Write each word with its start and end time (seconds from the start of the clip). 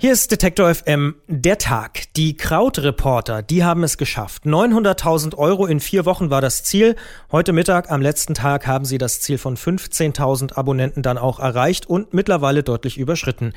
Hier 0.00 0.12
ist 0.12 0.30
Detektor 0.30 0.72
FM, 0.72 1.16
der 1.26 1.58
Tag. 1.58 2.04
Die 2.14 2.36
Krautreporter, 2.36 3.42
die 3.42 3.64
haben 3.64 3.82
es 3.82 3.98
geschafft. 3.98 4.44
900.000 4.44 5.34
Euro 5.36 5.66
in 5.66 5.80
vier 5.80 6.04
Wochen 6.04 6.30
war 6.30 6.40
das 6.40 6.62
Ziel. 6.62 6.94
Heute 7.32 7.52
Mittag, 7.52 7.90
am 7.90 8.00
letzten 8.00 8.34
Tag, 8.34 8.68
haben 8.68 8.84
sie 8.84 8.98
das 8.98 9.18
Ziel 9.18 9.38
von 9.38 9.56
15.000 9.56 10.54
Abonnenten 10.54 11.02
dann 11.02 11.18
auch 11.18 11.40
erreicht 11.40 11.86
und 11.86 12.14
mittlerweile 12.14 12.62
deutlich 12.62 12.96
überschritten. 12.96 13.54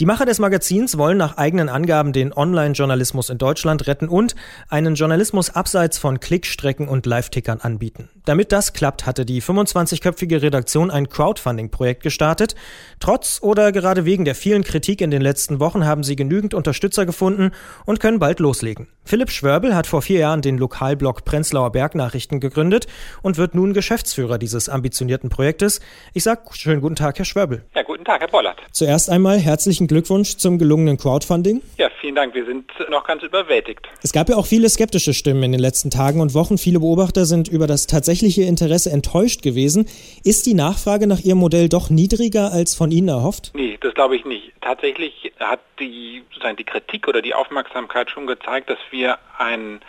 Die 0.00 0.04
Macher 0.04 0.26
des 0.26 0.40
Magazins 0.40 0.98
wollen 0.98 1.16
nach 1.16 1.36
eigenen 1.36 1.68
Angaben 1.68 2.12
den 2.12 2.32
Online-Journalismus 2.32 3.30
in 3.30 3.38
Deutschland 3.38 3.86
retten 3.86 4.08
und 4.08 4.34
einen 4.68 4.96
Journalismus 4.96 5.50
abseits 5.50 5.96
von 5.98 6.18
Klickstrecken 6.18 6.88
und 6.88 7.06
Live-Tickern 7.06 7.60
anbieten. 7.60 8.08
Damit 8.24 8.50
das 8.50 8.72
klappt, 8.72 9.06
hatte 9.06 9.24
die 9.24 9.40
25-köpfige 9.40 10.42
Redaktion 10.42 10.90
ein 10.90 11.08
Crowdfunding-Projekt 11.08 12.02
gestartet. 12.02 12.56
Trotz 12.98 13.38
oder 13.42 13.70
gerade 13.70 14.04
wegen 14.04 14.24
der 14.24 14.34
vielen 14.34 14.64
Kritik 14.64 15.00
in 15.00 15.12
den 15.12 15.22
letzten 15.22 15.60
Wochen 15.60 15.83
haben 15.86 16.02
sie 16.02 16.16
genügend 16.16 16.54
Unterstützer 16.54 17.06
gefunden 17.06 17.52
und 17.84 18.00
können 18.00 18.18
bald 18.18 18.40
loslegen. 18.40 18.88
Philipp 19.06 19.30
Schwörbel 19.30 19.74
hat 19.74 19.86
vor 19.86 20.00
vier 20.00 20.20
Jahren 20.20 20.40
den 20.40 20.56
Lokalblog 20.56 21.26
Prenzlauer 21.26 21.72
Bergnachrichten 21.72 22.40
gegründet 22.40 22.86
und 23.20 23.36
wird 23.36 23.54
nun 23.54 23.74
Geschäftsführer 23.74 24.38
dieses 24.38 24.70
ambitionierten 24.70 25.28
Projektes. 25.28 25.82
Ich 26.14 26.22
sag 26.22 26.56
schönen 26.56 26.80
guten 26.80 26.96
Tag, 26.96 27.18
Herr 27.18 27.26
Schwörbel. 27.26 27.64
Ja, 27.74 27.82
guten 27.82 28.06
Tag, 28.06 28.22
Herr 28.22 28.28
Bollert. 28.28 28.56
Zuerst 28.72 29.10
einmal 29.10 29.38
herzlichen 29.38 29.88
Glückwunsch 29.88 30.38
zum 30.38 30.58
gelungenen 30.58 30.96
Crowdfunding. 30.96 31.60
Ja, 31.76 31.90
vielen 32.00 32.14
Dank. 32.14 32.34
Wir 32.34 32.46
sind 32.46 32.70
noch 32.88 33.04
ganz 33.06 33.22
überwältigt. 33.22 33.86
Es 34.02 34.12
gab 34.12 34.30
ja 34.30 34.36
auch 34.36 34.46
viele 34.46 34.70
skeptische 34.70 35.12
Stimmen 35.12 35.42
in 35.42 35.52
den 35.52 35.60
letzten 35.60 35.90
Tagen 35.90 36.22
und 36.22 36.32
Wochen. 36.32 36.56
Viele 36.56 36.80
Beobachter 36.80 37.26
sind 37.26 37.48
über 37.48 37.66
das 37.66 37.86
tatsächliche 37.86 38.44
Interesse 38.44 38.90
enttäuscht 38.90 39.42
gewesen. 39.42 39.86
Ist 40.24 40.46
die 40.46 40.54
Nachfrage 40.54 41.06
nach 41.06 41.20
Ihrem 41.20 41.38
Modell 41.38 41.68
doch 41.68 41.90
niedriger 41.90 42.52
als 42.52 42.74
von 42.74 42.90
Ihnen 42.90 43.08
erhofft? 43.08 43.52
Nee, 43.54 43.76
das 43.82 43.92
glaube 43.92 44.16
ich 44.16 44.24
nicht. 44.24 44.52
Tatsächlich 44.62 45.34
hat 45.40 45.60
die, 45.78 46.22
sozusagen 46.30 46.56
die 46.56 46.64
Kritik 46.64 47.06
oder 47.06 47.20
die 47.20 47.34
Aufmerksamkeit 47.34 48.10
schon 48.10 48.26
gezeigt, 48.26 48.70
dass 48.70 48.78
wir 48.90 48.93
ein 49.38 49.80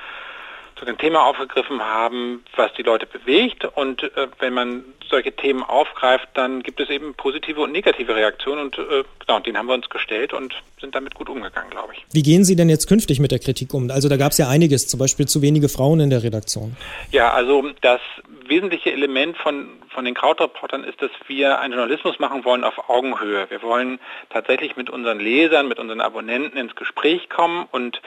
so 0.80 0.86
ein 0.86 0.98
Thema 0.98 1.26
aufgegriffen 1.26 1.82
haben, 1.82 2.44
was 2.56 2.74
die 2.74 2.82
Leute 2.82 3.06
bewegt. 3.06 3.64
Und 3.64 4.04
äh, 4.04 4.28
wenn 4.40 4.54
man 4.54 4.84
solche 5.10 5.32
Themen 5.32 5.64
aufgreift, 5.64 6.28
dann 6.34 6.64
gibt 6.64 6.80
es 6.80 6.90
eben 6.90 7.14
positive 7.14 7.62
und 7.62 7.72
negative 7.72 8.16
Reaktionen. 8.16 8.66
Und 8.66 8.78
äh, 8.78 9.04
genau, 9.26 9.40
denen 9.40 9.58
haben 9.58 9.68
wir 9.68 9.74
uns 9.74 9.90
gestellt 9.90 10.34
und 10.34 10.54
sind 10.82 10.94
damit 10.94 11.16
gut 11.16 11.30
umgegangen, 11.30 11.70
glaube 11.70 11.94
ich. 11.94 12.06
Wie 12.12 12.24
gehen 12.24 12.44
Sie 12.44 12.56
denn 12.56 12.70
jetzt 12.70 12.88
künftig 12.88 13.20
mit 13.20 13.32
der 13.32 13.40
Kritik 13.40 13.74
um? 13.74 13.90
Also 13.90 14.10
da 14.10 14.18
gab 14.18 14.34
es 14.34 14.38
ja 14.38 14.50
einiges, 14.50 14.88
zum 14.88 15.00
Beispiel 15.00 15.28
zu 15.28 15.42
wenige 15.42 15.70
Frauen 15.70 16.02
in 16.02 16.10
der 16.10 16.24
Redaktion. 16.24 16.76
Ja, 17.12 17.32
also 17.32 17.70
das 17.82 18.02
wesentliche 18.50 18.92
Element 18.92 19.38
von, 19.38 19.70
von 19.90 20.06
den 20.06 20.14
Krautreportern 20.14 20.84
ist, 20.84 21.02
dass 21.02 21.12
wir 21.28 21.60
einen 21.60 21.74
Journalismus 21.74 22.20
machen 22.20 22.46
wollen 22.46 22.64
auf 22.64 22.90
Augenhöhe. 22.90 23.50
Wir 23.50 23.62
wollen 23.62 24.00
tatsächlich 24.30 24.76
mit 24.76 24.90
unseren 24.90 25.20
Lesern, 25.20 25.68
mit 25.68 25.80
unseren 25.80 26.02
Abonnenten 26.02 26.58
ins 26.58 26.76
Gespräch 26.76 27.30
kommen 27.30 27.68
und 27.72 28.02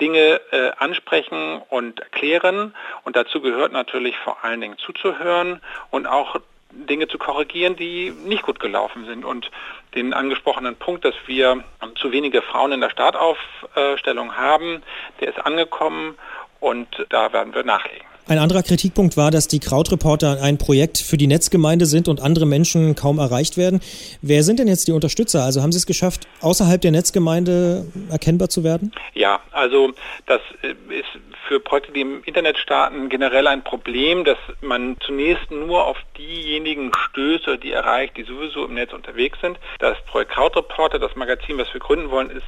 Dinge 0.00 0.40
äh, 0.50 0.70
ansprechen 0.78 1.60
und 1.68 2.00
erklären. 2.00 2.74
Und 3.04 3.16
dazu 3.16 3.40
gehört 3.40 3.72
natürlich 3.72 4.16
vor 4.18 4.44
allen 4.44 4.60
Dingen 4.60 4.78
zuzuhören 4.78 5.60
und 5.90 6.06
auch 6.06 6.36
Dinge 6.70 7.08
zu 7.08 7.18
korrigieren, 7.18 7.76
die 7.76 8.10
nicht 8.10 8.42
gut 8.42 8.58
gelaufen 8.60 9.06
sind. 9.06 9.24
Und 9.24 9.50
den 9.94 10.12
angesprochenen 10.12 10.76
Punkt, 10.76 11.04
dass 11.04 11.14
wir 11.26 11.62
zu 11.96 12.12
wenige 12.12 12.42
Frauen 12.42 12.72
in 12.72 12.80
der 12.80 12.90
Startaufstellung 12.90 14.36
haben, 14.36 14.82
der 15.20 15.28
ist 15.28 15.44
angekommen 15.44 16.16
und 16.60 17.06
da 17.10 17.32
werden 17.32 17.54
wir 17.54 17.64
nachlegen. 17.64 18.13
Ein 18.26 18.38
anderer 18.38 18.62
Kritikpunkt 18.62 19.18
war, 19.18 19.30
dass 19.30 19.48
die 19.48 19.60
Krautreporter 19.60 20.42
ein 20.42 20.56
Projekt 20.56 20.96
für 20.96 21.18
die 21.18 21.26
Netzgemeinde 21.26 21.84
sind 21.84 22.08
und 22.08 22.22
andere 22.22 22.46
Menschen 22.46 22.94
kaum 22.94 23.18
erreicht 23.18 23.58
werden. 23.58 23.80
Wer 24.22 24.42
sind 24.42 24.58
denn 24.58 24.66
jetzt 24.66 24.88
die 24.88 24.92
Unterstützer? 24.92 25.42
Also 25.42 25.60
haben 25.60 25.72
Sie 25.72 25.78
es 25.78 25.84
geschafft, 25.84 26.26
außerhalb 26.40 26.80
der 26.80 26.92
Netzgemeinde 26.92 27.86
erkennbar 28.10 28.48
zu 28.48 28.64
werden? 28.64 28.92
Ja, 29.12 29.40
also 29.50 29.92
das 30.24 30.40
äh, 30.62 30.68
ist 30.98 31.08
für 31.46 31.60
Projekte, 31.60 31.92
die 31.92 32.00
im 32.00 32.24
Internet 32.24 32.56
starten, 32.56 33.10
generell 33.10 33.46
ein 33.46 33.62
Problem, 33.62 34.24
dass 34.24 34.38
man 34.62 34.96
zunächst 35.00 35.50
nur 35.50 35.84
auf 35.84 35.98
diejenigen 36.16 36.92
stößt 36.94 37.62
die 37.62 37.72
erreicht, 37.72 38.16
die 38.16 38.22
sowieso 38.22 38.64
im 38.64 38.72
Netz 38.72 38.94
unterwegs 38.94 39.38
sind. 39.42 39.58
Das 39.80 40.00
Projekt 40.06 40.32
Krautreporter, 40.32 40.98
das 40.98 41.14
Magazin, 41.14 41.58
was 41.58 41.70
wir 41.74 41.80
gründen 41.80 42.10
wollen, 42.10 42.30
ist 42.30 42.46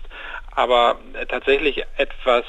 aber 0.53 0.99
tatsächlich 1.29 1.83
etwas, 1.99 2.45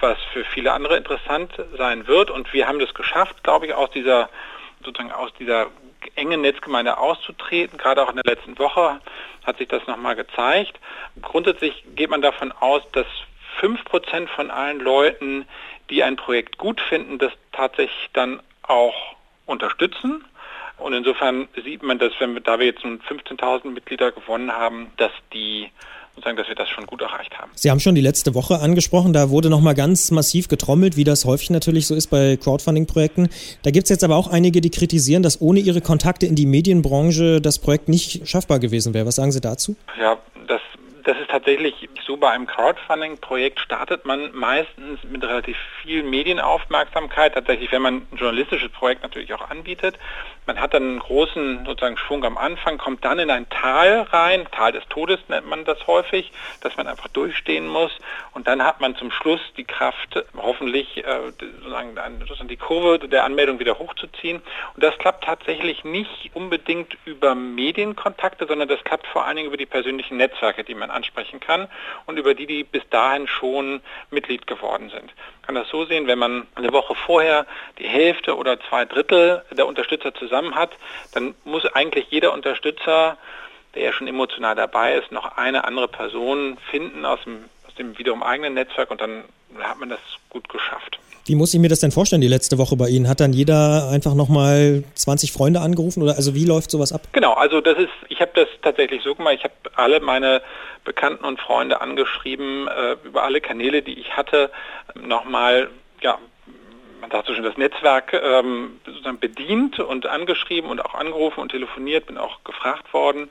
was 0.00 0.18
für 0.32 0.44
viele 0.44 0.72
andere 0.72 0.96
interessant 0.96 1.52
sein 1.76 2.06
wird. 2.06 2.30
Und 2.30 2.52
wir 2.52 2.66
haben 2.66 2.78
das 2.78 2.94
geschafft, 2.94 3.42
glaube 3.42 3.66
ich, 3.66 3.74
aus 3.74 3.90
dieser 3.90 4.28
sozusagen 4.84 5.12
aus 5.12 5.32
dieser 5.38 5.68
engen 6.14 6.40
Netzgemeinde 6.40 6.98
auszutreten. 6.98 7.78
Gerade 7.78 8.02
auch 8.02 8.10
in 8.10 8.16
der 8.16 8.34
letzten 8.34 8.58
Woche 8.58 9.00
hat 9.44 9.58
sich 9.58 9.68
das 9.68 9.86
nochmal 9.86 10.16
gezeigt. 10.16 10.78
Grundsätzlich 11.22 11.84
geht 11.94 12.10
man 12.10 12.22
davon 12.22 12.52
aus, 12.52 12.82
dass 12.92 13.06
5% 13.60 14.28
von 14.28 14.50
allen 14.50 14.80
Leuten, 14.80 15.46
die 15.90 16.02
ein 16.02 16.16
Projekt 16.16 16.58
gut 16.58 16.80
finden, 16.80 17.18
das 17.18 17.32
tatsächlich 17.52 18.10
dann 18.12 18.40
auch 18.62 19.16
unterstützen. 19.46 20.24
Und 20.76 20.92
insofern 20.92 21.48
sieht 21.64 21.82
man, 21.82 21.98
dass 21.98 22.12
wenn 22.20 22.34
wir, 22.34 22.40
da 22.40 22.58
wir 22.58 22.66
jetzt 22.66 22.84
nun 22.84 23.00
15.000 23.00 23.70
Mitglieder 23.70 24.12
gewonnen 24.12 24.52
haben, 24.52 24.92
dass 24.96 25.10
die 25.32 25.70
sagen, 26.22 26.36
dass 26.36 26.48
wir 26.48 26.54
das 26.54 26.68
schon 26.68 26.86
gut 26.86 27.00
erreicht 27.00 27.38
haben. 27.38 27.50
Sie 27.54 27.70
haben 27.70 27.80
schon 27.80 27.94
die 27.94 28.00
letzte 28.00 28.34
Woche 28.34 28.60
angesprochen, 28.60 29.12
da 29.12 29.30
wurde 29.30 29.50
nochmal 29.50 29.74
ganz 29.74 30.10
massiv 30.10 30.48
getrommelt, 30.48 30.96
wie 30.96 31.04
das 31.04 31.24
häufig 31.24 31.50
natürlich 31.50 31.86
so 31.86 31.94
ist 31.94 32.08
bei 32.08 32.36
Crowdfunding-Projekten. 32.36 33.28
Da 33.62 33.70
gibt 33.70 33.84
es 33.84 33.90
jetzt 33.90 34.04
aber 34.04 34.16
auch 34.16 34.28
einige, 34.28 34.60
die 34.60 34.70
kritisieren, 34.70 35.22
dass 35.22 35.40
ohne 35.40 35.60
ihre 35.60 35.80
Kontakte 35.80 36.26
in 36.26 36.34
die 36.34 36.46
Medienbranche 36.46 37.40
das 37.40 37.58
Projekt 37.58 37.88
nicht 37.88 38.28
schaffbar 38.28 38.58
gewesen 38.58 38.94
wäre. 38.94 39.06
Was 39.06 39.16
sagen 39.16 39.32
Sie 39.32 39.40
dazu? 39.40 39.76
Ja, 39.98 40.18
das 40.46 40.60
das 41.04 41.18
ist 41.18 41.30
tatsächlich 41.30 41.88
so, 42.06 42.16
bei 42.16 42.30
einem 42.30 42.46
Crowdfunding-Projekt 42.46 43.60
startet 43.60 44.04
man 44.04 44.34
meistens 44.34 45.02
mit 45.04 45.22
relativ 45.24 45.56
viel 45.82 46.02
Medienaufmerksamkeit, 46.02 47.34
tatsächlich, 47.34 47.70
wenn 47.72 47.82
man 47.82 47.94
ein 47.96 48.16
journalistisches 48.16 48.70
Projekt 48.70 49.02
natürlich 49.02 49.32
auch 49.34 49.50
anbietet. 49.50 49.98
Man 50.46 50.60
hat 50.60 50.72
dann 50.72 50.82
einen 50.82 50.98
großen 50.98 51.66
sozusagen 51.66 51.98
Schwung 51.98 52.24
am 52.24 52.38
Anfang, 52.38 52.78
kommt 52.78 53.04
dann 53.04 53.18
in 53.18 53.30
ein 53.30 53.48
Tal 53.50 54.02
rein, 54.10 54.46
Tal 54.50 54.72
des 54.72 54.86
Todes 54.88 55.20
nennt 55.28 55.46
man 55.46 55.64
das 55.64 55.86
häufig, 55.86 56.32
dass 56.62 56.76
man 56.76 56.86
einfach 56.86 57.08
durchstehen 57.08 57.68
muss 57.68 57.92
und 58.32 58.48
dann 58.48 58.64
hat 58.64 58.80
man 58.80 58.96
zum 58.96 59.10
Schluss 59.10 59.40
die 59.56 59.64
Kraft, 59.64 60.24
hoffentlich 60.36 61.04
äh, 61.04 61.32
sozusagen, 61.60 62.48
die 62.48 62.56
Kurve 62.56 63.08
der 63.08 63.24
Anmeldung 63.24 63.58
wieder 63.58 63.78
hochzuziehen. 63.78 64.40
Und 64.74 64.82
das 64.82 64.96
klappt 64.98 65.24
tatsächlich 65.24 65.84
nicht 65.84 66.30
unbedingt 66.34 66.96
über 67.04 67.34
Medienkontakte, 67.34 68.46
sondern 68.46 68.68
das 68.68 68.82
klappt 68.84 69.06
vor 69.08 69.26
allen 69.26 69.36
Dingen 69.36 69.48
über 69.48 69.56
die 69.56 69.66
persönlichen 69.66 70.16
Netzwerke, 70.16 70.64
die 70.64 70.74
man 70.74 70.87
ansprechen 70.90 71.40
kann 71.40 71.68
und 72.06 72.18
über 72.18 72.34
die, 72.34 72.46
die 72.46 72.64
bis 72.64 72.88
dahin 72.90 73.26
schon 73.26 73.80
Mitglied 74.10 74.46
geworden 74.46 74.90
sind. 74.90 75.06
Man 75.06 75.42
kann 75.46 75.54
das 75.54 75.68
so 75.68 75.84
sehen, 75.84 76.06
wenn 76.06 76.18
man 76.18 76.46
eine 76.54 76.72
Woche 76.72 76.94
vorher 76.94 77.46
die 77.78 77.86
Hälfte 77.86 78.36
oder 78.36 78.60
zwei 78.68 78.84
Drittel 78.84 79.44
der 79.50 79.66
Unterstützer 79.66 80.14
zusammen 80.14 80.54
hat, 80.54 80.70
dann 81.12 81.34
muss 81.44 81.64
eigentlich 81.66 82.06
jeder 82.10 82.32
Unterstützer 82.32 83.16
der 83.74 83.82
ja 83.82 83.92
schon 83.92 84.08
emotional 84.08 84.54
dabei 84.54 84.94
ist, 84.94 85.12
noch 85.12 85.36
eine 85.36 85.64
andere 85.64 85.88
Person 85.88 86.58
finden 86.70 87.04
aus 87.04 87.20
dem, 87.24 87.44
aus 87.66 87.74
dem 87.74 87.98
wiederum 87.98 88.22
eigenen 88.22 88.54
Netzwerk 88.54 88.90
und 88.90 89.00
dann 89.00 89.24
hat 89.60 89.78
man 89.78 89.88
das 89.88 90.00
gut 90.30 90.48
geschafft. 90.48 90.98
Wie 91.26 91.34
muss 91.34 91.52
ich 91.52 91.60
mir 91.60 91.68
das 91.68 91.80
denn 91.80 91.92
vorstellen, 91.92 92.22
die 92.22 92.28
letzte 92.28 92.56
Woche 92.56 92.74
bei 92.76 92.88
Ihnen? 92.88 93.06
Hat 93.06 93.20
dann 93.20 93.34
jeder 93.34 93.90
einfach 93.90 94.14
nochmal 94.14 94.82
20 94.94 95.30
Freunde 95.30 95.60
angerufen 95.60 96.02
oder 96.02 96.16
also 96.16 96.34
wie 96.34 96.46
läuft 96.46 96.70
sowas 96.70 96.90
ab? 96.90 97.02
Genau, 97.12 97.34
also 97.34 97.60
das 97.60 97.76
ist, 97.76 97.90
ich 98.08 98.20
habe 98.22 98.30
das 98.34 98.48
tatsächlich 98.62 99.02
so 99.02 99.14
gemacht, 99.14 99.34
ich 99.36 99.44
habe 99.44 99.54
alle 99.74 100.00
meine 100.00 100.40
Bekannten 100.84 101.26
und 101.26 101.38
Freunde 101.38 101.82
angeschrieben, 101.82 102.66
äh, 102.68 102.96
über 103.04 103.24
alle 103.24 103.42
Kanäle, 103.42 103.82
die 103.82 103.98
ich 103.98 104.16
hatte, 104.16 104.50
nochmal 104.94 105.68
ja, 106.00 106.18
man 107.00 107.10
sagt 107.10 107.28
so 107.28 107.34
schon, 107.34 107.44
das 107.44 107.56
Netzwerk 107.56 108.12
ähm, 108.12 108.80
sozusagen 108.84 109.18
bedient 109.18 109.78
und 109.78 110.06
angeschrieben 110.06 110.70
und 110.70 110.84
auch 110.84 110.94
angerufen 110.94 111.40
und 111.40 111.50
telefoniert, 111.50 112.06
bin 112.06 112.18
auch 112.18 112.42
gefragt 112.44 112.92
worden, 112.92 113.30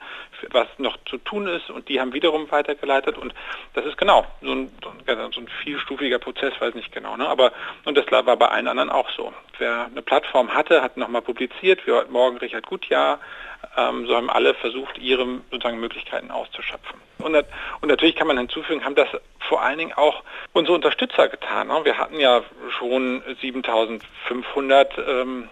was 0.52 0.68
noch 0.78 0.98
zu 1.06 1.18
tun 1.18 1.48
ist 1.48 1.70
und 1.70 1.90
die 1.90 2.00
haben 2.00 2.14
wiederum 2.14 2.50
weitergeleitet 2.52 3.18
und 3.18 3.34
das 3.74 3.86
ist 3.86 3.98
genau 3.98 4.26
so 4.42 4.52
ein, 4.52 4.72
so 5.06 5.42
ein 5.42 5.48
vielstufiger 5.64 6.20
Prozess, 6.20 6.54
weiß 6.60 6.76
nicht 6.76 6.92
genau, 6.92 7.18
ne? 7.18 7.28
aber 7.28 7.52
und 7.86 7.98
das 7.98 8.12
war 8.12 8.24
bei 8.24 8.48
allen 8.48 8.68
anderen 8.68 8.90
auch 8.90 9.10
so. 9.12 9.34
Wer 9.58 9.86
eine 9.86 10.02
Plattform 10.02 10.54
hatte, 10.54 10.82
hat 10.82 10.98
nochmal 10.98 11.22
publiziert, 11.22 11.86
wie 11.86 11.92
heute 11.92 12.12
Morgen 12.12 12.38
Richard 12.38 12.66
Gutjahr, 12.68 13.20
ähm, 13.76 14.06
so 14.08 14.16
haben 14.16 14.30
alle 14.30 14.54
versucht, 14.54 14.98
ihre 14.98 15.26
sozusagen 15.52 15.80
Möglichkeiten 15.80 16.32
auszuschöpfen. 16.32 17.00
Und, 17.20 17.36
und, 17.36 17.88
natürlich 17.88 18.16
kann 18.16 18.28
man 18.28 18.38
hinzufügen, 18.38 18.86
haben 18.86 18.96
das 18.96 19.08
vor 19.40 19.62
allen 19.62 19.78
Dingen 19.78 19.94
auch 19.94 20.24
unsere 20.54 20.76
Unterstützer 20.76 21.28
getan. 21.28 21.68
Ne? 21.68 21.80
Wir 21.84 21.98
hatten 21.98 22.20
ja 22.20 22.42
schon 22.78 23.24
7500 23.42 24.98
ähm, 24.98 25.50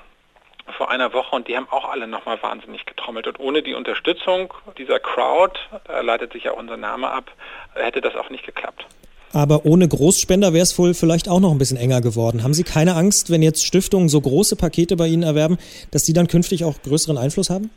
vor 0.78 0.90
einer 0.90 1.14
Woche 1.14 1.36
und 1.36 1.48
die 1.48 1.56
haben 1.56 1.68
auch 1.70 1.90
alle 1.90 2.08
nochmal 2.08 2.42
wahnsinnig 2.42 2.86
getrommelt. 2.86 3.28
Und 3.28 3.40
ohne 3.40 3.62
die 3.62 3.74
Unterstützung 3.74 4.54
dieser 4.78 5.00
Crowd, 5.00 5.60
da 5.86 6.02
leitet 6.02 6.34
sich 6.34 6.46
ja 6.46 6.52
unser 6.52 6.78
Name 6.78 7.10
ab, 7.10 7.32
hätte 7.76 8.02
das 8.02 8.16
auch 8.16 8.30
nicht 8.30 8.46
geklappt. 8.46 8.86
Aber 9.34 9.66
ohne 9.66 9.88
Großspender 9.88 10.54
wäre 10.54 10.64
es 10.64 10.80
wohl 10.80 10.94
vielleicht 10.94 11.28
auch 11.28 11.42
noch 11.42 11.52
ein 11.52 11.58
bisschen 11.58 11.78
enger 11.78 12.00
geworden. 12.00 12.42
Haben 12.42 12.54
Sie 12.54 12.64
keine 12.64 12.96
Angst, 12.96 13.30
wenn 13.30 13.42
jetzt 13.42 13.66
Stiftungen 13.66 14.08
so 14.08 14.22
große 14.22 14.56
Pakete 14.56 14.96
bei 14.96 15.08
Ihnen 15.08 15.24
erwerben, 15.24 15.58
dass 15.92 16.04
die 16.04 16.14
dann 16.14 16.28
künftig 16.28 16.64
auch 16.64 16.82
größeren 16.82 17.18
Einfluss 17.18 17.50
haben? 17.50 17.70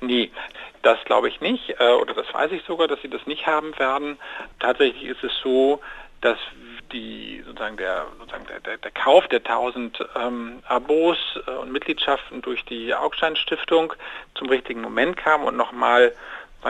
Nee, 0.00 0.30
Das 0.82 1.02
glaube 1.04 1.28
ich 1.28 1.40
nicht, 1.40 1.74
äh, 1.80 1.94
oder 2.00 2.14
das 2.14 2.32
weiß 2.32 2.52
ich 2.52 2.62
sogar, 2.64 2.86
dass 2.86 3.02
sie 3.02 3.08
das 3.08 3.26
nicht 3.26 3.44
haben 3.44 3.76
werden. 3.76 4.18
Tatsächlich 4.60 5.02
ist 5.02 5.24
es 5.24 5.32
so, 5.42 5.80
dass 6.20 6.38
die 6.92 7.42
sozusagen 7.44 7.76
der, 7.76 8.06
sozusagen 8.18 8.46
der, 8.46 8.60
der, 8.60 8.78
der 8.78 8.90
Kauf 8.90 9.26
der 9.28 9.40
1000 9.40 9.98
ähm, 10.16 10.62
Abos 10.66 11.18
äh, 11.46 11.50
und 11.50 11.72
Mitgliedschaften 11.72 12.42
durch 12.42 12.64
die 12.64 12.94
Augstein 12.94 13.36
Stiftung 13.36 13.92
zum 14.34 14.48
richtigen 14.48 14.80
Moment 14.80 15.16
kam 15.16 15.44
und 15.44 15.56
nochmal 15.56 16.12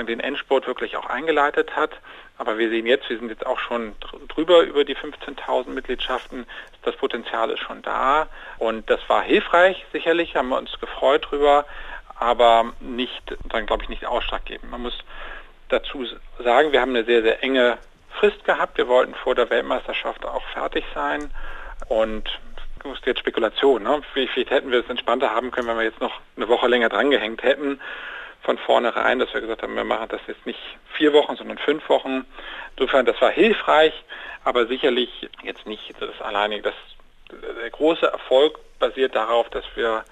den 0.08 0.20
Endspurt 0.20 0.66
wirklich 0.66 0.96
auch 0.98 1.06
eingeleitet 1.06 1.74
hat. 1.74 1.90
Aber 2.38 2.58
wir 2.58 2.68
sehen 2.68 2.86
jetzt, 2.86 3.08
wir 3.08 3.18
sind 3.18 3.30
jetzt 3.30 3.46
auch 3.46 3.58
schon 3.58 3.94
drüber 4.28 4.62
über 4.62 4.84
die 4.84 4.94
15.000 4.94 5.70
Mitgliedschaften. 5.70 6.46
Das 6.82 6.94
Potenzial 6.96 7.50
ist 7.50 7.60
schon 7.60 7.80
da 7.80 8.28
und 8.58 8.90
das 8.90 9.00
war 9.08 9.22
hilfreich 9.22 9.86
sicherlich, 9.92 10.36
haben 10.36 10.50
wir 10.50 10.58
uns 10.58 10.78
gefreut 10.80 11.28
drüber, 11.30 11.64
aber 12.18 12.72
nicht, 12.80 13.22
dann 13.48 13.64
glaube 13.64 13.84
ich, 13.84 13.88
nicht 13.88 14.04
ausschlaggebend. 14.04 14.70
Man 14.70 14.82
muss 14.82 14.98
dazu 15.68 16.06
sagen, 16.38 16.72
wir 16.72 16.80
haben 16.80 16.90
eine 16.90 17.04
sehr, 17.04 17.22
sehr 17.22 17.42
enge 17.42 17.78
Frist 18.18 18.44
gehabt. 18.44 18.78
Wir 18.78 18.88
wollten 18.88 19.14
vor 19.14 19.34
der 19.34 19.50
Weltmeisterschaft 19.50 20.24
auch 20.24 20.44
fertig 20.52 20.84
sein 20.94 21.30
und 21.88 22.28
das 22.82 22.98
ist 22.98 23.06
jetzt 23.06 23.20
Spekulation. 23.20 23.82
Ne? 23.82 24.00
Vielleicht 24.12 24.50
hätten 24.50 24.70
wir 24.70 24.80
es 24.80 24.88
entspannter 24.88 25.34
haben 25.34 25.50
können, 25.50 25.68
wenn 25.68 25.78
wir 25.78 25.84
jetzt 25.84 26.00
noch 26.00 26.20
eine 26.36 26.48
Woche 26.48 26.68
länger 26.68 26.88
drangehängt 26.88 27.42
hätten 27.42 27.80
von 28.42 28.58
vornherein, 28.58 29.18
dass 29.18 29.34
wir 29.34 29.40
gesagt 29.40 29.62
haben, 29.62 29.74
wir 29.74 29.84
machen 29.84 30.08
das 30.08 30.20
jetzt 30.28 30.46
nicht 30.46 30.60
vier 30.94 31.12
Wochen, 31.12 31.36
sondern 31.36 31.58
fünf 31.58 31.88
Wochen. 31.88 32.24
Insofern, 32.76 33.04
das 33.04 33.20
war 33.20 33.30
hilfreich, 33.30 33.92
aber 34.44 34.66
sicherlich 34.66 35.28
jetzt 35.42 35.66
nicht 35.66 35.94
das 36.00 36.20
alleinige. 36.20 36.62
Das, 36.62 36.74
der 37.60 37.70
große 37.70 38.06
Erfolg 38.06 38.58
basiert 38.78 39.16
darauf, 39.16 39.48
dass 39.50 39.64
wir 39.74 40.04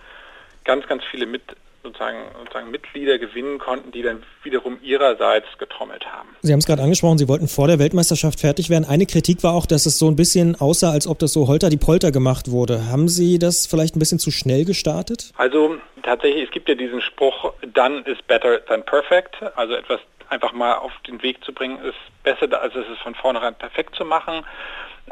ganz, 0.65 0.87
ganz 0.89 1.05
viele 1.05 1.27
mit 1.27 1.43
sozusagen, 1.85 2.19
sozusagen 2.39 2.71
Mitglieder 2.71 3.19
gewinnen 3.19 3.59
konnten, 3.59 3.93
die 3.93 4.03
dann 4.03 4.23
wiederum 4.43 4.79
ihrerseits 4.83 5.47
getrommelt 5.59 6.05
haben. 6.07 6.31
Sie 6.41 6.53
haben 6.53 6.59
es 6.59 6.67
gerade 6.67 6.83
angesprochen, 6.83 7.19
Sie 7.19 7.29
wollten 7.29 7.47
vor 7.47 7.69
der 7.69 7.79
Weltmeisterschaft 7.79 8.41
fertig 8.41 8.71
werden. 8.71 8.85
Eine 8.85 9.07
Kritik 9.07 9.43
war 9.45 9.55
auch, 9.55 9.67
dass 9.67 9.87
es 9.87 9.99
so 9.99 10.09
ein 10.09 10.17
bisschen 10.17 10.57
aussah, 10.61 10.91
als 10.91 11.07
ob 11.07 11.19
das 11.19 11.33
so 11.33 11.47
holter 11.47 11.69
die 11.69 11.77
Polter 11.77 12.11
gemacht 12.11 12.51
wurde. 12.51 12.89
Haben 12.91 13.09
Sie 13.09 13.39
das 13.39 13.67
vielleicht 13.67 13.95
ein 13.95 13.99
bisschen 14.01 14.19
zu 14.19 14.31
schnell 14.31 14.65
gestartet? 14.65 15.31
Also 15.37 15.77
tatsächlich, 16.03 16.45
es 16.45 16.51
gibt 16.51 16.69
ja 16.69 16.75
diesen 16.75 17.01
Spruch, 17.03 17.53
done 17.75 18.01
is 18.07 18.19
better 18.27 18.65
than 18.65 18.83
perfect. 18.85 19.37
Also 19.55 19.75
etwas 19.75 20.01
einfach 20.31 20.53
mal 20.53 20.75
auf 20.75 20.93
den 21.07 21.23
Weg 21.23 21.45
zu 21.45 21.53
bringen, 21.53 21.79
ist 21.85 21.95
besser, 22.23 22.61
als 22.61 22.75
es 22.75 22.99
von 23.03 23.15
vornherein 23.15 23.55
perfekt 23.55 23.95
zu 23.95 24.05
machen. 24.05 24.45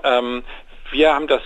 Ähm, 0.02 0.42
wir 0.90 1.14
haben 1.14 1.26
das 1.26 1.42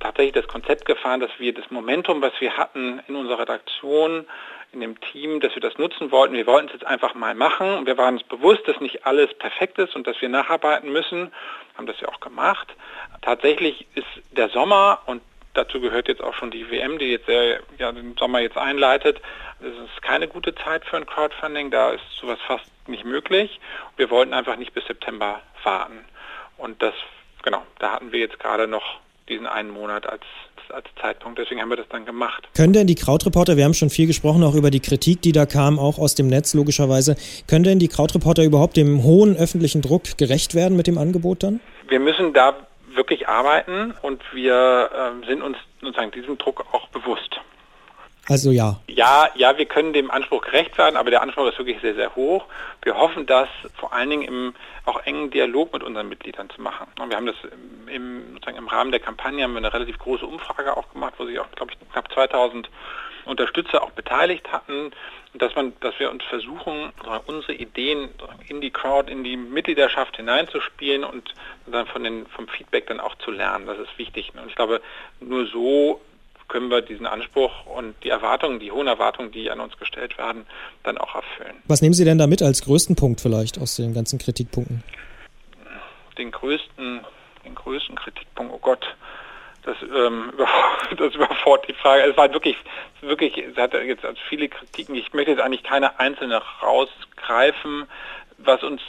tatsächlich 0.00 0.34
das 0.34 0.48
Konzept 0.48 0.84
gefahren, 0.86 1.20
dass 1.20 1.30
wir 1.38 1.54
das 1.54 1.70
Momentum, 1.70 2.20
was 2.22 2.32
wir 2.40 2.56
hatten 2.56 3.00
in 3.06 3.16
unserer 3.16 3.40
Redaktion, 3.40 4.26
in 4.72 4.80
dem 4.80 5.00
Team, 5.00 5.40
dass 5.40 5.54
wir 5.54 5.62
das 5.62 5.78
nutzen 5.78 6.10
wollten. 6.10 6.34
Wir 6.34 6.46
wollten 6.46 6.68
es 6.68 6.74
jetzt 6.74 6.86
einfach 6.86 7.14
mal 7.14 7.34
machen 7.34 7.74
und 7.74 7.86
wir 7.86 7.98
waren 7.98 8.14
uns 8.14 8.22
bewusst, 8.24 8.66
dass 8.66 8.80
nicht 8.80 9.04
alles 9.04 9.32
perfekt 9.34 9.78
ist 9.78 9.96
und 9.96 10.06
dass 10.06 10.20
wir 10.20 10.28
nacharbeiten 10.28 10.92
müssen, 10.92 11.32
haben 11.76 11.86
das 11.86 12.00
ja 12.00 12.08
auch 12.08 12.20
gemacht. 12.20 12.74
Tatsächlich 13.22 13.86
ist 13.94 14.06
der 14.30 14.48
Sommer 14.48 15.00
und 15.06 15.22
dazu 15.54 15.80
gehört 15.80 16.08
jetzt 16.08 16.22
auch 16.22 16.34
schon 16.34 16.50
die 16.50 16.70
WM, 16.70 16.98
die 16.98 17.12
jetzt 17.12 17.26
sehr, 17.26 17.60
ja, 17.78 17.90
den 17.90 18.16
Sommer 18.16 18.40
jetzt 18.40 18.56
einleitet. 18.56 19.20
Es 19.60 19.74
ist 19.74 20.02
keine 20.02 20.28
gute 20.28 20.54
Zeit 20.54 20.84
für 20.84 20.96
ein 20.96 21.06
Crowdfunding, 21.06 21.70
da 21.70 21.90
ist 21.90 22.04
sowas 22.20 22.38
fast 22.46 22.70
nicht 22.88 23.04
möglich. 23.04 23.60
Wir 23.96 24.10
wollten 24.10 24.32
einfach 24.32 24.56
nicht 24.56 24.72
bis 24.72 24.86
September 24.86 25.42
warten. 25.64 26.04
Und 26.56 26.80
das, 26.82 26.94
genau, 27.42 27.62
da 27.78 27.92
hatten 27.92 28.12
wir 28.12 28.20
jetzt 28.20 28.38
gerade 28.38 28.66
noch 28.66 29.00
diesen 29.30 29.46
einen 29.46 29.70
Monat 29.70 30.08
als, 30.08 30.22
als 30.68 30.86
Zeitpunkt. 31.00 31.38
Deswegen 31.38 31.60
haben 31.60 31.70
wir 31.70 31.76
das 31.76 31.88
dann 31.88 32.04
gemacht. 32.04 32.48
Können 32.54 32.72
denn 32.72 32.86
die 32.86 32.94
Krautreporter, 32.94 33.56
wir 33.56 33.64
haben 33.64 33.74
schon 33.74 33.90
viel 33.90 34.06
gesprochen, 34.06 34.42
auch 34.42 34.54
über 34.54 34.70
die 34.70 34.80
Kritik, 34.80 35.22
die 35.22 35.32
da 35.32 35.46
kam, 35.46 35.78
auch 35.78 35.98
aus 35.98 36.14
dem 36.14 36.26
Netz 36.26 36.54
logischerweise, 36.54 37.16
können 37.48 37.64
denn 37.64 37.78
die 37.78 37.88
Krautreporter 37.88 38.44
überhaupt 38.44 38.76
dem 38.76 39.02
hohen 39.02 39.36
öffentlichen 39.36 39.80
Druck 39.80 40.18
gerecht 40.18 40.54
werden 40.54 40.76
mit 40.76 40.86
dem 40.86 40.98
Angebot 40.98 41.42
dann? 41.42 41.60
Wir 41.88 42.00
müssen 42.00 42.32
da 42.34 42.54
wirklich 42.94 43.28
arbeiten 43.28 43.94
und 44.02 44.20
wir 44.32 44.90
äh, 44.92 45.26
sind 45.26 45.42
uns 45.42 45.56
sozusagen 45.80 46.10
diesem 46.10 46.36
Druck 46.38 46.64
auch 46.72 46.88
bewusst. 46.88 47.40
Also 48.30 48.52
ja. 48.52 48.76
Ja, 48.86 49.28
ja, 49.34 49.58
wir 49.58 49.66
können 49.66 49.92
dem 49.92 50.08
Anspruch 50.08 50.42
gerecht 50.42 50.78
werden, 50.78 50.96
aber 50.96 51.10
der 51.10 51.20
Anspruch 51.20 51.48
ist 51.48 51.58
wirklich 51.58 51.80
sehr, 51.80 51.96
sehr 51.96 52.14
hoch. 52.14 52.44
Wir 52.82 52.96
hoffen, 52.96 53.26
das 53.26 53.48
vor 53.74 53.92
allen 53.92 54.08
Dingen 54.08 54.22
im 54.22 54.54
auch 54.84 55.04
engen 55.04 55.32
Dialog 55.32 55.72
mit 55.72 55.82
unseren 55.82 56.08
Mitgliedern 56.08 56.48
zu 56.48 56.62
machen. 56.62 56.86
Und 57.00 57.10
wir 57.10 57.16
haben 57.16 57.26
das 57.26 57.34
im, 57.92 58.34
sozusagen 58.34 58.56
im 58.56 58.68
Rahmen 58.68 58.92
der 58.92 59.00
Kampagne 59.00 59.42
haben 59.42 59.52
wir 59.52 59.58
eine 59.58 59.72
relativ 59.72 59.98
große 59.98 60.24
Umfrage 60.24 60.76
auch 60.76 60.92
gemacht, 60.92 61.14
wo 61.18 61.26
sich 61.26 61.40
auch, 61.40 61.50
glaube 61.56 61.72
ich, 61.72 61.92
knapp 61.92 62.12
2000 62.12 62.70
Unterstützer 63.24 63.82
auch 63.82 63.90
beteiligt 63.90 64.50
hatten, 64.52 64.92
dass 65.34 65.54
man, 65.56 65.72
dass 65.80 65.98
wir 65.98 66.10
uns 66.10 66.22
versuchen, 66.24 66.92
unsere 67.26 67.54
Ideen 67.54 68.10
in 68.48 68.60
die 68.60 68.70
Crowd, 68.70 69.10
in 69.10 69.24
die 69.24 69.36
Mitgliedschaft 69.36 70.16
hineinzuspielen 70.16 71.02
und 71.02 71.34
dann 71.66 71.86
von 71.86 72.04
den, 72.04 72.26
vom 72.28 72.46
Feedback 72.46 72.86
dann 72.86 73.00
auch 73.00 73.16
zu 73.16 73.32
lernen. 73.32 73.66
Das 73.66 73.78
ist 73.78 73.98
wichtig. 73.98 74.32
Und 74.40 74.48
ich 74.48 74.54
glaube, 74.54 74.80
nur 75.20 75.46
so 75.46 76.00
können 76.50 76.68
wir 76.68 76.82
diesen 76.82 77.06
Anspruch 77.06 77.64
und 77.64 77.94
die 78.04 78.10
Erwartungen, 78.10 78.60
die 78.60 78.70
hohen 78.70 78.88
Erwartungen, 78.88 79.32
die 79.32 79.50
an 79.50 79.60
uns 79.60 79.78
gestellt 79.78 80.18
werden, 80.18 80.44
dann 80.82 80.98
auch 80.98 81.14
erfüllen. 81.14 81.56
Was 81.66 81.80
nehmen 81.80 81.94
Sie 81.94 82.04
denn 82.04 82.18
damit 82.18 82.42
als 82.42 82.62
größten 82.62 82.96
Punkt 82.96 83.20
vielleicht 83.20 83.58
aus 83.58 83.76
den 83.76 83.94
ganzen 83.94 84.18
Kritikpunkten? 84.18 84.82
Den 86.18 86.30
größten, 86.32 87.00
den 87.44 87.54
größten 87.54 87.94
Kritikpunkt, 87.94 88.52
oh 88.52 88.58
Gott, 88.58 88.84
das, 89.62 89.76
ähm, 89.82 90.32
das 90.98 91.14
überfordert 91.14 91.68
die 91.68 91.74
Frage. 91.74 92.02
Es 92.02 92.16
war 92.16 92.30
wirklich, 92.32 92.56
wirklich, 93.00 93.38
es 93.38 93.56
hat 93.56 93.72
jetzt 93.72 94.04
viele 94.28 94.48
Kritiken. 94.48 94.96
Ich 94.96 95.12
möchte 95.14 95.30
jetzt 95.30 95.40
eigentlich 95.40 95.62
keine 95.62 95.98
einzelne 96.00 96.42
rausgreifen, 96.62 97.86
was 98.38 98.62
uns 98.64 98.82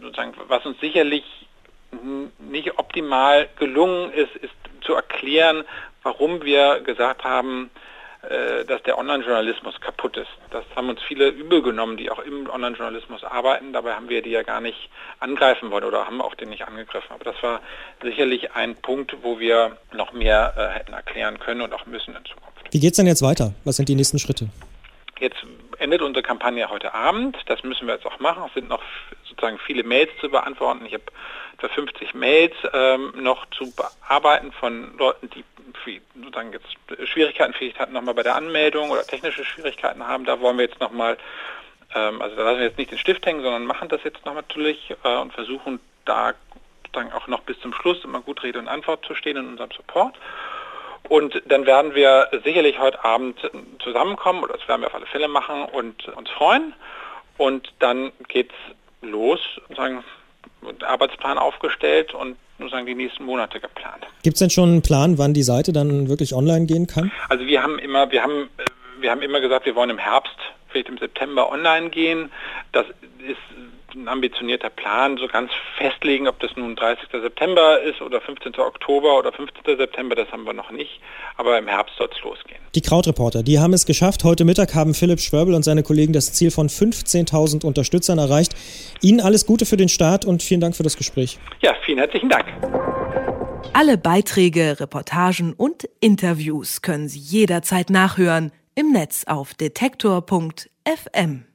sozusagen, 0.00 0.34
was 0.46 0.64
uns 0.64 0.78
sicherlich 0.80 1.24
nicht 2.38 2.78
optimal 2.78 3.48
gelungen 3.58 4.12
ist, 4.12 4.36
ist 4.36 4.52
zu 4.82 4.94
erklären, 4.94 5.64
warum 6.08 6.42
wir 6.42 6.80
gesagt 6.80 7.22
haben, 7.22 7.68
äh, 8.22 8.64
dass 8.64 8.82
der 8.84 8.96
Online-Journalismus 8.96 9.78
kaputt 9.80 10.16
ist. 10.16 10.30
Das 10.50 10.64
haben 10.74 10.88
uns 10.88 11.00
viele 11.06 11.28
übel 11.28 11.60
genommen, 11.60 11.98
die 11.98 12.10
auch 12.10 12.18
im 12.20 12.48
Online-Journalismus 12.48 13.22
arbeiten. 13.24 13.74
Dabei 13.74 13.92
haben 13.92 14.08
wir 14.08 14.22
die 14.22 14.30
ja 14.30 14.42
gar 14.42 14.62
nicht 14.62 14.88
angreifen 15.20 15.70
wollen 15.70 15.84
oder 15.84 16.06
haben 16.06 16.22
auch 16.22 16.34
den 16.34 16.48
nicht 16.48 16.66
angegriffen. 16.66 17.10
Aber 17.10 17.24
das 17.24 17.40
war 17.42 17.60
sicherlich 18.02 18.52
ein 18.52 18.74
Punkt, 18.74 19.16
wo 19.22 19.38
wir 19.38 19.76
noch 19.92 20.12
mehr 20.12 20.54
äh, 20.56 20.78
hätten 20.78 20.94
erklären 20.94 21.38
können 21.38 21.60
und 21.60 21.74
auch 21.74 21.84
müssen 21.84 22.16
in 22.16 22.24
Zukunft. 22.24 22.72
Wie 22.72 22.80
geht 22.80 22.92
es 22.92 22.96
denn 22.96 23.06
jetzt 23.06 23.22
weiter? 23.22 23.52
Was 23.64 23.76
sind 23.76 23.88
die 23.90 23.94
nächsten 23.94 24.18
Schritte? 24.18 24.48
Jetzt 25.20 25.44
endet 25.78 26.02
unsere 26.02 26.22
Kampagne 26.22 26.68
heute 26.68 26.94
Abend. 26.94 27.36
Das 27.46 27.62
müssen 27.62 27.86
wir 27.86 27.94
jetzt 27.94 28.06
auch 28.06 28.18
machen. 28.18 28.44
Es 28.46 28.54
sind 28.54 28.68
noch 28.68 28.82
sozusagen 29.28 29.58
viele 29.58 29.84
Mails 29.84 30.10
zu 30.20 30.28
beantworten. 30.28 30.84
Ich 30.86 30.94
habe 30.94 31.04
etwa 31.56 31.68
50 31.68 32.14
Mails 32.14 32.54
ähm, 32.72 33.12
noch 33.16 33.46
zu 33.50 33.72
bearbeiten 33.74 34.52
von 34.52 34.96
Leuten, 34.96 35.30
die 35.30 35.44
sozusagen 36.14 36.52
jetzt 36.52 37.08
Schwierigkeiten 37.08 37.54
vielleicht 37.54 37.78
hatten 37.78 37.92
nochmal 37.92 38.14
bei 38.14 38.22
der 38.22 38.34
Anmeldung 38.34 38.90
oder 38.90 39.02
technische 39.04 39.44
Schwierigkeiten 39.44 40.06
haben. 40.06 40.24
Da 40.24 40.40
wollen 40.40 40.58
wir 40.58 40.64
jetzt 40.64 40.80
nochmal, 40.80 41.16
ähm, 41.94 42.20
also 42.20 42.36
da 42.36 42.42
lassen 42.42 42.58
wir 42.58 42.66
jetzt 42.66 42.78
nicht 42.78 42.90
den 42.90 42.98
Stift 42.98 43.24
hängen, 43.26 43.42
sondern 43.42 43.64
machen 43.64 43.88
das 43.88 44.02
jetzt 44.04 44.24
noch 44.26 44.34
natürlich 44.34 44.94
äh, 45.04 45.16
und 45.16 45.32
versuchen 45.32 45.80
da 46.04 46.34
sozusagen 46.84 47.12
auch 47.12 47.26
noch 47.28 47.40
bis 47.40 47.58
zum 47.60 47.72
Schluss 47.72 48.04
immer 48.04 48.20
gut 48.20 48.42
Rede 48.42 48.58
und 48.58 48.68
Antwort 48.68 49.04
zu 49.04 49.14
stehen 49.14 49.36
in 49.36 49.46
unserem 49.46 49.70
Support. 49.70 50.16
Und 51.08 51.42
dann 51.46 51.66
werden 51.66 51.94
wir 51.94 52.28
sicherlich 52.44 52.78
heute 52.78 53.02
Abend 53.04 53.38
zusammenkommen, 53.82 54.42
oder 54.42 54.54
das 54.54 54.68
werden 54.68 54.82
wir 54.82 54.88
auf 54.88 54.94
alle 54.94 55.06
Fälle 55.06 55.28
machen 55.28 55.64
und 55.64 56.08
uns 56.08 56.28
freuen. 56.30 56.74
Und 57.38 57.72
dann 57.78 58.12
geht's 58.28 58.54
los, 59.00 59.40
sozusagen 59.68 60.04
Arbeitsplan 60.84 61.38
aufgestellt 61.38 62.14
und 62.14 62.36
sozusagen 62.58 62.86
die 62.86 62.94
nächsten 62.94 63.24
Monate 63.24 63.60
geplant. 63.60 64.06
Gibt 64.22 64.34
es 64.34 64.40
denn 64.40 64.50
schon 64.50 64.68
einen 64.70 64.82
Plan, 64.82 65.18
wann 65.18 65.34
die 65.34 65.42
Seite 65.42 65.72
dann 65.72 66.08
wirklich 66.08 66.34
online 66.34 66.66
gehen 66.66 66.86
kann? 66.86 67.12
Also 67.28 67.46
wir 67.46 67.62
haben 67.62 67.78
immer, 67.78 68.10
wir 68.10 68.22
haben, 68.22 68.50
wir 69.00 69.10
haben 69.10 69.22
immer 69.22 69.40
gesagt, 69.40 69.66
wir 69.66 69.76
wollen 69.76 69.90
im 69.90 69.98
Herbst, 69.98 70.36
vielleicht 70.68 70.88
im 70.88 70.98
September 70.98 71.50
online 71.50 71.90
gehen. 71.90 72.32
Das 72.72 72.86
ist 73.18 73.36
ein 73.94 74.08
ambitionierter 74.08 74.70
Plan, 74.70 75.16
so 75.18 75.26
ganz 75.28 75.50
festlegen, 75.76 76.28
ob 76.28 76.38
das 76.40 76.50
nun 76.56 76.76
30. 76.76 77.08
September 77.10 77.80
ist 77.82 78.00
oder 78.00 78.20
15. 78.20 78.54
Oktober 78.58 79.18
oder 79.18 79.32
15. 79.32 79.76
September, 79.76 80.14
das 80.14 80.30
haben 80.30 80.44
wir 80.44 80.52
noch 80.52 80.70
nicht. 80.70 81.00
Aber 81.36 81.58
im 81.58 81.66
Herbst 81.66 81.96
soll 81.96 82.08
es 82.14 82.22
losgehen. 82.22 82.60
Die 82.74 82.80
Krautreporter, 82.80 83.42
die 83.42 83.58
haben 83.58 83.72
es 83.72 83.86
geschafft. 83.86 84.24
Heute 84.24 84.44
Mittag 84.44 84.74
haben 84.74 84.94
Philipp 84.94 85.20
Schwörbel 85.20 85.54
und 85.54 85.62
seine 85.62 85.82
Kollegen 85.82 86.12
das 86.12 86.32
Ziel 86.32 86.50
von 86.50 86.68
15.000 86.68 87.64
Unterstützern 87.64 88.18
erreicht. 88.18 88.54
Ihnen 89.00 89.20
alles 89.20 89.46
Gute 89.46 89.66
für 89.66 89.76
den 89.76 89.88
Start 89.88 90.24
und 90.24 90.42
vielen 90.42 90.60
Dank 90.60 90.76
für 90.76 90.82
das 90.82 90.96
Gespräch. 90.96 91.38
Ja, 91.60 91.74
vielen 91.84 91.98
herzlichen 91.98 92.28
Dank. 92.28 92.46
Alle 93.72 93.96
Beiträge, 93.98 94.80
Reportagen 94.80 95.52
und 95.52 95.88
Interviews 96.00 96.82
können 96.82 97.08
Sie 97.08 97.20
jederzeit 97.20 97.90
nachhören 97.90 98.52
im 98.74 98.92
Netz 98.92 99.24
auf 99.26 99.54
detektor.fm. 99.54 101.47